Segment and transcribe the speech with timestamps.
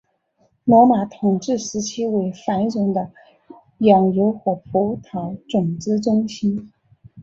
[0.63, 3.11] 罗马统治时期为繁荣的
[3.77, 6.71] 养牛和葡萄种植中心。